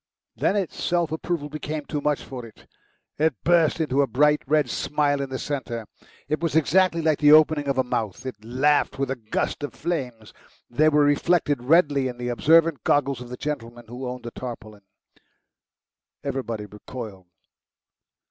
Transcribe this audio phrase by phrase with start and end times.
[0.35, 2.65] Then its self approval became too much for it;
[3.19, 5.85] it burst into a bright red smile in the centre.
[6.27, 8.25] It was exactly like the opening of a mouth.
[8.25, 10.33] It laughed with a gust of flames.
[10.71, 14.81] They were reflected redly in the observant goggles of the gentleman who owned the tarpaulin.
[16.23, 17.27] Everybody recoiled.